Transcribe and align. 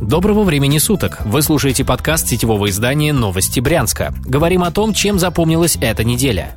Доброго 0.00 0.44
времени 0.44 0.78
суток! 0.78 1.18
Вы 1.26 1.42
слушаете 1.42 1.84
подкаст 1.84 2.26
сетевого 2.26 2.70
издания 2.70 3.12
«Новости 3.12 3.60
Брянска». 3.60 4.14
Говорим 4.24 4.62
о 4.62 4.70
том, 4.70 4.94
чем 4.94 5.18
запомнилась 5.18 5.76
эта 5.78 6.04
неделя. 6.04 6.56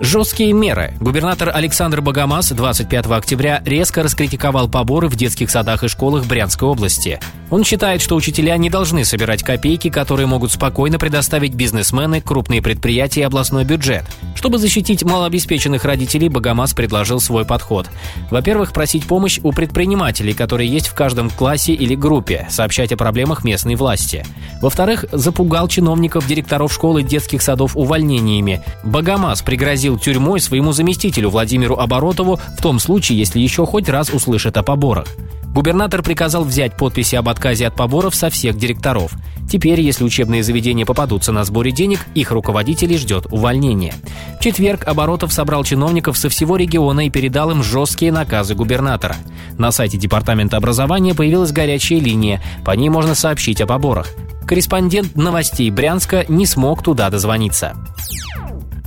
Жесткие 0.00 0.52
меры. 0.52 0.92
Губернатор 1.00 1.52
Александр 1.54 2.00
Богомаз 2.00 2.50
25 2.50 3.06
октября 3.06 3.62
резко 3.64 4.02
раскритиковал 4.02 4.68
поборы 4.68 5.06
в 5.08 5.14
детских 5.14 5.50
садах 5.50 5.84
и 5.84 5.88
школах 5.88 6.26
Брянской 6.26 6.68
области. 6.68 7.20
Он 7.54 7.62
считает, 7.62 8.02
что 8.02 8.16
учителя 8.16 8.56
не 8.56 8.68
должны 8.68 9.04
собирать 9.04 9.44
копейки, 9.44 9.88
которые 9.88 10.26
могут 10.26 10.50
спокойно 10.50 10.98
предоставить 10.98 11.54
бизнесмены, 11.54 12.20
крупные 12.20 12.60
предприятия 12.60 13.20
и 13.20 13.22
областной 13.22 13.64
бюджет. 13.64 14.04
Чтобы 14.34 14.58
защитить 14.58 15.04
малообеспеченных 15.04 15.84
родителей, 15.84 16.28
Богомаз 16.28 16.74
предложил 16.74 17.20
свой 17.20 17.44
подход. 17.44 17.88
Во-первых, 18.28 18.72
просить 18.72 19.06
помощь 19.06 19.38
у 19.44 19.52
предпринимателей, 19.52 20.32
которые 20.32 20.68
есть 20.68 20.88
в 20.88 20.94
каждом 20.94 21.30
классе 21.30 21.74
или 21.74 21.94
группе, 21.94 22.48
сообщать 22.50 22.90
о 22.90 22.96
проблемах 22.96 23.44
местной 23.44 23.76
власти. 23.76 24.26
Во-вторых, 24.60 25.04
запугал 25.12 25.68
чиновников, 25.68 26.26
директоров 26.26 26.72
школ 26.72 26.98
и 26.98 27.04
детских 27.04 27.40
садов 27.40 27.76
увольнениями. 27.76 28.64
Богомаз 28.82 29.42
пригрозил 29.42 29.96
тюрьмой 29.96 30.40
своему 30.40 30.72
заместителю 30.72 31.30
Владимиру 31.30 31.76
Оборотову 31.76 32.40
в 32.58 32.60
том 32.60 32.80
случае, 32.80 33.18
если 33.18 33.38
еще 33.38 33.64
хоть 33.64 33.88
раз 33.88 34.10
услышит 34.10 34.56
о 34.56 34.64
поборах. 34.64 35.06
Губернатор 35.54 36.02
приказал 36.02 36.42
взять 36.42 36.76
подписи 36.76 37.14
об 37.14 37.28
отказе 37.28 37.68
от 37.68 37.76
поборов 37.76 38.16
со 38.16 38.28
всех 38.28 38.58
директоров. 38.58 39.12
Теперь, 39.48 39.80
если 39.80 40.02
учебные 40.02 40.42
заведения 40.42 40.84
попадутся 40.84 41.30
на 41.30 41.44
сборе 41.44 41.70
денег, 41.70 42.00
их 42.16 42.32
руководителей 42.32 42.98
ждет 42.98 43.26
увольнение. 43.30 43.94
В 44.40 44.42
четверг 44.42 44.82
Оборотов 44.88 45.32
собрал 45.32 45.62
чиновников 45.62 46.18
со 46.18 46.28
всего 46.28 46.56
региона 46.56 47.06
и 47.06 47.10
передал 47.10 47.52
им 47.52 47.62
жесткие 47.62 48.10
наказы 48.10 48.56
губернатора. 48.56 49.14
На 49.56 49.70
сайте 49.70 49.96
Департамента 49.96 50.56
образования 50.56 51.14
появилась 51.14 51.52
горячая 51.52 52.00
линия, 52.00 52.42
по 52.64 52.72
ней 52.72 52.88
можно 52.88 53.14
сообщить 53.14 53.60
о 53.60 53.66
поборах. 53.66 54.08
Корреспондент 54.48 55.14
новостей 55.14 55.70
Брянска 55.70 56.24
не 56.28 56.46
смог 56.46 56.82
туда 56.82 57.10
дозвониться. 57.10 57.76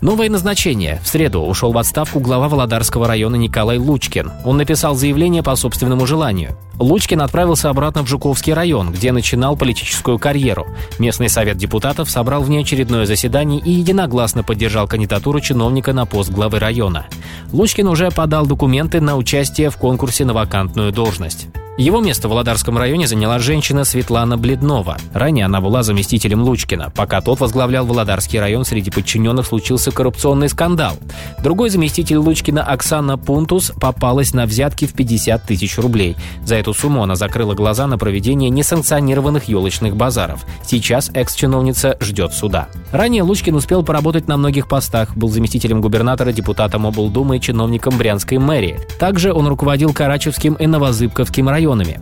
Новое 0.02 0.30
назначение. 0.30 1.00
В 1.04 1.08
среду 1.08 1.42
ушел 1.42 1.72
в 1.72 1.78
отставку 1.78 2.20
глава 2.20 2.48
Володарского 2.50 3.08
района 3.08 3.36
Николай 3.36 3.80
Лучкин. 3.80 4.32
Он 4.46 4.58
написал 4.58 4.94
заявление 4.94 5.42
по 5.42 5.56
собственному 5.56 6.06
желанию. 6.06 6.56
Лучкин 6.80 7.22
отправился 7.22 7.70
обратно 7.70 8.04
в 8.04 8.08
Жуковский 8.08 8.54
район, 8.54 8.92
где 8.92 9.12
начинал 9.12 9.58
политическую 9.58 10.20
карьеру. 10.20 10.68
Местный 11.00 11.30
совет 11.30 11.58
депутатов 11.58 12.10
собрал 12.10 12.44
внеочередное 12.44 13.06
заседание 13.06 13.60
и 13.60 13.72
единогласно 13.72 14.44
поддержал 14.44 14.88
кандидатуру 14.88 15.40
чиновника 15.40 15.94
на 15.94 16.06
пост 16.06 16.30
главы 16.30 16.60
района. 16.60 17.08
Лучкин 17.52 17.88
уже 17.88 18.12
подал 18.12 18.46
документы 18.46 19.02
на 19.02 19.18
участие 19.18 19.70
в 19.70 19.78
конкурсе 19.78 20.26
на 20.26 20.34
вакантную 20.34 20.92
должность. 20.92 21.48
Его 21.78 22.02
место 22.02 22.28
в 22.28 22.32
Володарском 22.32 22.76
районе 22.76 23.06
заняла 23.06 23.38
женщина 23.38 23.84
Светлана 23.84 24.36
Бледнова. 24.36 24.98
Ранее 25.14 25.46
она 25.46 25.62
была 25.62 25.84
заместителем 25.84 26.42
Лучкина. 26.42 26.92
Пока 26.96 27.22
тот 27.22 27.40
возглавлял 27.40 27.86
Володарский 27.86 28.40
район, 28.40 28.66
среди 28.66 28.90
подчиненных 28.90 29.46
случился 29.46 29.92
коррупционный 29.92 30.50
скандал. 30.50 30.98
Другой 31.44 31.70
заместитель 31.70 32.18
Лучкина 32.18 32.64
Оксана 32.64 33.20
Пунтус 33.20 33.72
попалась 33.80 34.34
на 34.34 34.48
взятки 34.48 34.86
в 34.86 34.94
50 34.94 35.44
тысяч 35.44 35.78
рублей. 35.78 36.16
За 36.44 36.56
эту 36.56 36.67
сумму 36.74 37.04
она 37.04 37.16
закрыла 37.16 37.54
глаза 37.54 37.88
на 37.88 37.98
проведение 37.98 38.50
несанкционированных 38.50 39.46
елочных 39.46 39.96
базаров. 39.96 40.46
Сейчас 40.64 41.10
экс-чиновница 41.14 41.98
ждет 42.00 42.34
суда. 42.34 42.68
Ранее 42.92 43.24
Лучкин 43.24 43.56
успел 43.56 43.84
поработать 43.84 44.28
на 44.28 44.38
многих 44.38 44.68
постах, 44.68 45.16
был 45.16 45.30
заместителем 45.30 45.82
губернатора, 45.82 46.32
депутатом 46.32 46.86
облдумы 46.86 47.38
и 47.38 47.42
чиновником 47.42 47.98
Брянской 47.98 48.38
мэрии. 48.38 48.80
Также 49.00 49.34
он 49.34 49.48
руководил 49.48 49.94
Карачевским 49.94 50.54
и 50.56 50.68
Новозыбковским 50.68 51.50
районами. 51.50 52.00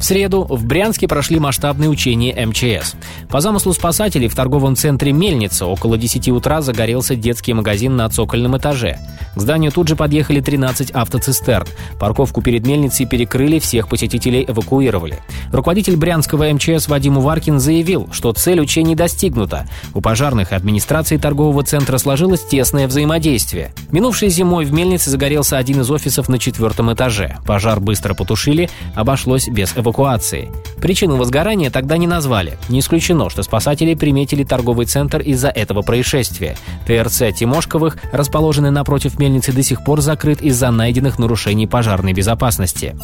В 0.00 0.04
среду 0.04 0.46
в 0.48 0.64
Брянске 0.64 1.06
прошли 1.06 1.38
масштабные 1.38 1.90
учения 1.90 2.34
МЧС. 2.46 2.94
По 3.28 3.42
замыслу 3.42 3.74
спасателей 3.74 4.28
в 4.28 4.34
торговом 4.34 4.74
центре 4.74 5.12
«Мельница» 5.12 5.66
около 5.66 5.98
10 5.98 6.30
утра 6.30 6.62
загорелся 6.62 7.16
детский 7.16 7.52
магазин 7.52 7.96
на 7.96 8.08
цокольном 8.08 8.56
этаже. 8.56 8.98
К 9.36 9.40
зданию 9.40 9.70
тут 9.70 9.88
же 9.88 9.96
подъехали 9.96 10.40
13 10.40 10.92
автоцистерн. 10.92 11.66
Парковку 12.00 12.40
перед 12.40 12.66
мельницей 12.66 13.04
перекрыли, 13.04 13.58
всех 13.58 13.88
посетителей 13.88 14.46
эвакуировали. 14.48 15.18
Руководитель 15.52 15.96
брянского 15.96 16.50
МЧС 16.50 16.88
Вадим 16.88 17.18
Уваркин 17.18 17.60
заявил, 17.60 18.08
что 18.10 18.32
цель 18.32 18.60
учений 18.60 18.94
достигнута. 18.94 19.68
У 19.92 20.00
пожарных 20.00 20.52
и 20.52 20.54
администрации 20.54 21.18
торгового 21.18 21.62
центра 21.62 21.98
сложилось 21.98 22.42
тесное 22.42 22.88
взаимодействие. 22.88 23.74
Минувшей 23.92 24.28
зимой 24.28 24.64
в 24.64 24.72
мельнице 24.72 25.10
загорелся 25.10 25.58
один 25.58 25.80
из 25.80 25.90
офисов 25.90 26.28
на 26.28 26.38
четвертом 26.38 26.92
этаже. 26.92 27.36
Пожар 27.44 27.80
быстро 27.80 28.14
потушили, 28.14 28.70
обошлось 28.94 29.48
без 29.48 29.76
эвакуации. 29.76 30.50
Причину 30.80 31.16
возгорания 31.16 31.70
тогда 31.70 31.96
не 31.96 32.06
назвали. 32.06 32.56
Не 32.68 32.80
исключено, 32.80 33.30
что 33.30 33.42
спасатели 33.42 33.94
приметили 33.94 34.44
торговый 34.44 34.86
центр 34.86 35.20
из-за 35.20 35.48
этого 35.48 35.82
происшествия. 35.82 36.56
ТРЦ 36.86 37.34
Тимошковых, 37.36 37.98
расположенный 38.12 38.70
напротив 38.70 39.18
мельницы, 39.18 39.52
до 39.52 39.62
сих 39.62 39.84
пор 39.84 40.00
закрыт 40.00 40.40
из-за 40.40 40.70
найденных 40.70 41.18
нарушений 41.18 41.66
пожарной 41.66 42.12
безопасности. 42.12 42.94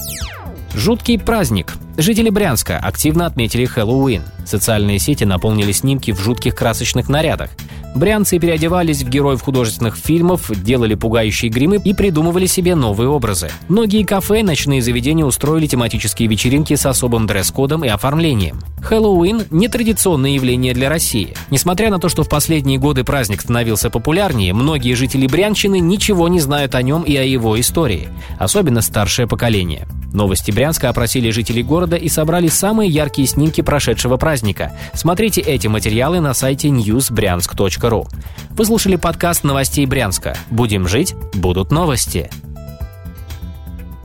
Жуткий 0.76 1.18
праздник. 1.18 1.74
Жители 1.96 2.28
Брянска 2.28 2.76
активно 2.76 3.24
отметили 3.24 3.64
Хэллоуин. 3.64 4.22
Социальные 4.44 4.98
сети 4.98 5.24
наполнили 5.24 5.72
снимки 5.72 6.10
в 6.10 6.20
жутких 6.20 6.54
красочных 6.54 7.08
нарядах. 7.08 7.48
Брянцы 7.94 8.38
переодевались 8.38 9.02
в 9.02 9.08
героев 9.08 9.42
художественных 9.42 9.96
фильмов, 9.96 10.50
делали 10.62 10.94
пугающие 10.94 11.50
гримы 11.50 11.80
и 11.82 11.94
придумывали 11.94 12.46
себе 12.46 12.74
новые 12.74 13.08
образы. 13.08 13.50
Многие 13.68 14.02
кафе 14.02 14.40
и 14.40 14.42
ночные 14.42 14.82
заведения 14.82 15.24
устроили 15.24 15.66
тематические 15.66 16.28
вечеринки 16.28 16.74
с 16.74 16.84
особым 16.84 17.26
дресс-кодом 17.26 17.84
и 17.84 17.88
оформлением. 17.88 18.60
Хэллоуин– 18.82 19.44
нетрадиционное 19.50 20.30
явление 20.30 20.74
для 20.74 20.88
России. 20.88 21.34
Несмотря 21.50 21.90
на 21.90 21.98
то, 21.98 22.08
что 22.08 22.22
в 22.22 22.28
последние 22.28 22.78
годы 22.78 23.02
праздник 23.02 23.40
становился 23.40 23.90
популярнее, 23.90 24.52
многие 24.52 24.94
жители 24.94 25.26
Брянщины 25.26 25.80
ничего 25.80 26.28
не 26.28 26.40
знают 26.40 26.74
о 26.74 26.82
нем 26.82 27.02
и 27.02 27.16
о 27.16 27.22
его 27.22 27.58
истории. 27.58 28.08
Особенно 28.38 28.82
старшее 28.82 29.26
поколение. 29.26 29.88
Новости 30.16 30.50
Брянска 30.50 30.88
опросили 30.88 31.28
жителей 31.28 31.62
города 31.62 31.94
и 31.94 32.08
собрали 32.08 32.48
самые 32.48 32.88
яркие 32.88 33.28
снимки 33.28 33.60
прошедшего 33.60 34.16
праздника. 34.16 34.72
Смотрите 34.94 35.42
эти 35.42 35.66
материалы 35.66 36.20
на 36.20 36.32
сайте 36.32 36.68
newsbryansk.ru. 36.68 38.08
Вы 38.48 38.64
слушали 38.64 38.96
подкаст 38.96 39.44
новостей 39.44 39.84
Брянска. 39.84 40.34
Будем 40.50 40.88
жить, 40.88 41.14
будут 41.34 41.70
новости. 41.70 42.30